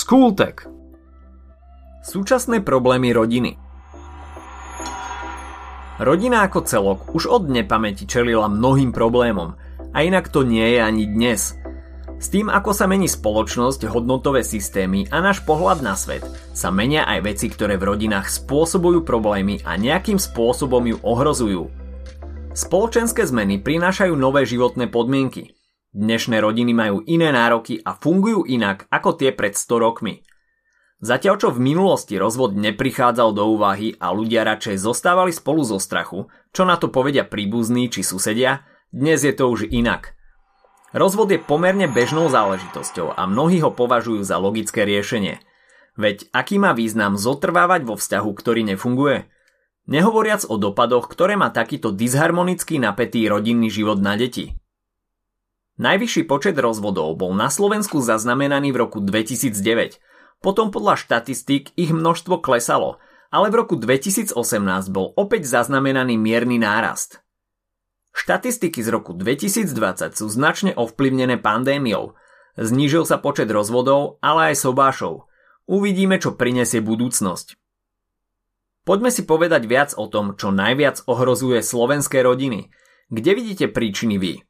[0.00, 0.64] Skultek
[2.00, 3.60] Súčasné problémy rodiny
[6.00, 9.60] Rodina ako celok už od nepamäti čelila mnohým problémom
[9.92, 11.52] a inak to nie je ani dnes.
[12.16, 16.24] S tým, ako sa mení spoločnosť, hodnotové systémy a náš pohľad na svet,
[16.56, 21.68] sa menia aj veci, ktoré v rodinách spôsobujú problémy a nejakým spôsobom ju ohrozujú.
[22.56, 25.52] Spoločenské zmeny prinášajú nové životné podmienky–
[25.90, 30.22] Dnešné rodiny majú iné nároky a fungujú inak ako tie pred 100 rokmi.
[31.02, 36.30] Zatiaľ čo v minulosti rozvod neprichádzal do úvahy a ľudia radšej zostávali spolu zo strachu,
[36.54, 38.62] čo na to povedia príbuzní či susedia,
[38.94, 40.14] dnes je to už inak.
[40.94, 45.42] Rozvod je pomerne bežnou záležitosťou a mnohí ho považujú za logické riešenie.
[45.98, 49.26] Veď aký má význam zotrvávať vo vzťahu, ktorý nefunguje?
[49.90, 54.54] Nehovoriac o dopadoch, ktoré má takýto disharmonický napätý rodinný život na deti.
[55.80, 59.96] Najvyšší počet rozvodov bol na Slovensku zaznamenaný v roku 2009.
[60.44, 63.00] Potom podľa štatistík ich množstvo klesalo,
[63.32, 64.36] ale v roku 2018
[64.92, 67.24] bol opäť zaznamenaný mierny nárast.
[68.12, 72.12] Štatistiky z roku 2020 sú značne ovplyvnené pandémiou.
[72.60, 75.32] Znížil sa počet rozvodov, ale aj sobášov.
[75.64, 77.56] Uvidíme, čo prinesie budúcnosť.
[78.84, 82.68] Poďme si povedať viac o tom, čo najviac ohrozuje slovenské rodiny.
[83.08, 84.49] Kde vidíte príčiny vy?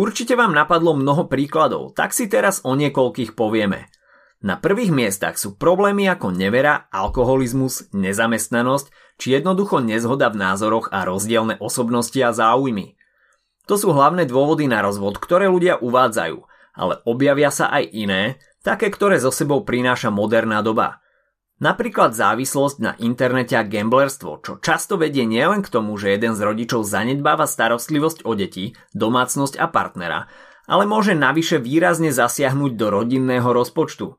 [0.00, 3.92] Určite vám napadlo mnoho príkladov, tak si teraz o niekoľkých povieme.
[4.40, 8.88] Na prvých miestach sú problémy ako nevera, alkoholizmus, nezamestnanosť
[9.20, 12.96] či jednoducho nezhoda v názoroch a rozdielne osobnosti a záujmy.
[13.68, 16.38] To sú hlavné dôvody na rozvod, ktoré ľudia uvádzajú,
[16.80, 20.99] ale objavia sa aj iné, také, ktoré zo sebou prináša moderná doba.
[21.60, 26.40] Napríklad závislosť na internete a gamblerstvo, čo často vedie nielen k tomu, že jeden z
[26.40, 30.24] rodičov zanedbáva starostlivosť o deti, domácnosť a partnera,
[30.64, 34.16] ale môže navyše výrazne zasiahnuť do rodinného rozpočtu.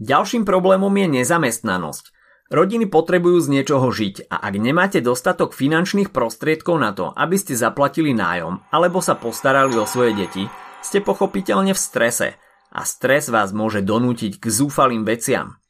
[0.00, 2.16] Ďalším problémom je nezamestnanosť.
[2.48, 7.52] Rodiny potrebujú z niečoho žiť a ak nemáte dostatok finančných prostriedkov na to, aby ste
[7.52, 10.48] zaplatili nájom alebo sa postarali o svoje deti,
[10.80, 12.40] ste pochopiteľne v strese
[12.72, 15.60] a stres vás môže donútiť k zúfalým veciam.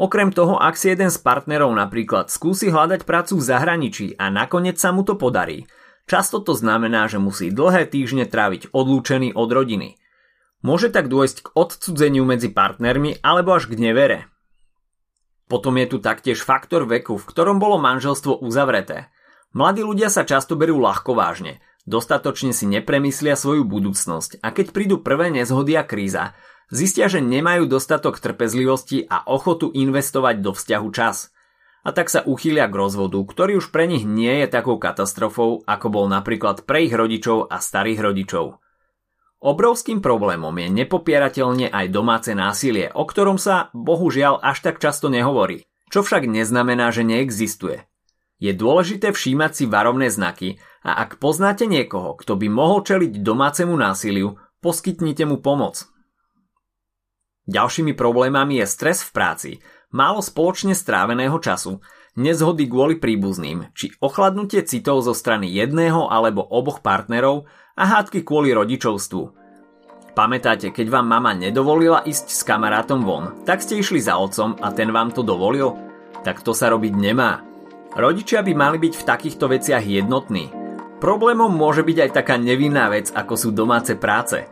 [0.00, 4.80] Okrem toho, ak si jeden z partnerov napríklad skúsi hľadať prácu v zahraničí a nakoniec
[4.80, 5.68] sa mu to podarí,
[6.08, 10.00] často to znamená, že musí dlhé týždne tráviť odlúčený od rodiny.
[10.64, 14.18] Môže tak dôjsť k odcudzeniu medzi partnermi alebo až k nevere.
[15.52, 19.12] Potom je tu taktiež faktor veku, v ktorom bolo manželstvo uzavreté.
[19.52, 24.96] Mladí ľudia sa často berú ľahko vážne, dostatočne si nepremyslia svoju budúcnosť a keď prídu
[25.04, 26.32] prvé nezhody a kríza,
[26.70, 31.34] Zistia, že nemajú dostatok trpezlivosti a ochotu investovať do vzťahu čas.
[31.82, 35.86] A tak sa uchýlia k rozvodu, ktorý už pre nich nie je takou katastrofou, ako
[35.90, 38.62] bol napríklad pre ich rodičov a starých rodičov.
[39.40, 45.66] Obrovským problémom je nepopierateľne aj domáce násilie, o ktorom sa, bohužiaľ, až tak často nehovorí,
[45.88, 47.82] čo však neznamená, že neexistuje.
[48.36, 53.72] Je dôležité všímať si varovné znaky a ak poznáte niekoho, kto by mohol čeliť domácemu
[53.74, 55.88] násiliu, poskytnite mu pomoc.
[57.50, 59.50] Ďalšími problémami je stres v práci,
[59.90, 61.82] málo spoločne stráveného času,
[62.14, 68.54] nezhody kvôli príbuzným, či ochladnutie citov zo strany jedného alebo oboch partnerov a hádky kvôli
[68.54, 69.34] rodičovstvu.
[70.14, 74.70] Pamätáte, keď vám mama nedovolila ísť s kamarátom von, tak ste išli za otcom a
[74.70, 75.74] ten vám to dovolil?
[76.22, 77.42] Tak to sa robiť nemá.
[77.98, 80.54] Rodičia by mali byť v takýchto veciach jednotní.
[81.02, 84.46] Problémom môže byť aj taká nevinná vec, ako sú domáce práce–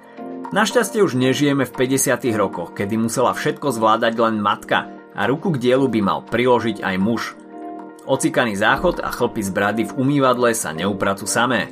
[0.49, 5.61] Našťastie už nežijeme v 50 rokoch, kedy musela všetko zvládať len matka a ruku k
[5.61, 7.37] dielu by mal priložiť aj muž.
[8.09, 11.69] Ocikaný záchod a chlpy z brady v umývadle sa neupracu samé.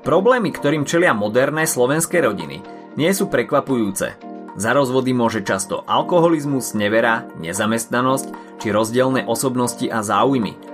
[0.00, 2.64] Problémy, ktorým čelia moderné slovenské rodiny,
[2.96, 4.16] nie sú prekvapujúce.
[4.56, 10.56] Za rozvody môže často alkoholizmus, nevera, nezamestnanosť či rozdielne osobnosti a záujmy–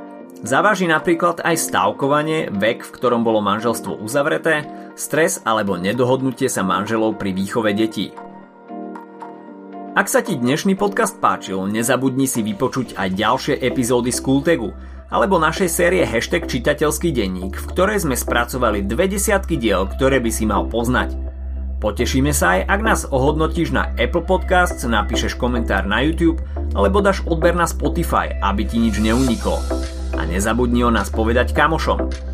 [0.45, 7.19] Zaváži napríklad aj stávkovanie, vek, v ktorom bolo manželstvo uzavreté, stres alebo nedohodnutie sa manželov
[7.19, 8.15] pri výchove detí.
[9.95, 14.75] Ak sa ti dnešný podcast páčil, nezabudni si vypočuť aj ďalšie epizódy z Kultegu
[15.07, 20.31] alebo našej série Hashtag čitateľský denník, v ktorej sme spracovali dve desiatky diel, ktoré by
[20.35, 21.15] si mal poznať.
[21.79, 26.43] Potešíme sa aj, ak nás ohodnotíš na Apple Podcasts, napíšeš komentár na YouTube
[26.75, 29.63] alebo dáš odber na Spotify, aby ti nič neuniklo
[30.19, 32.34] a nezabudni o nás povedať kamošom.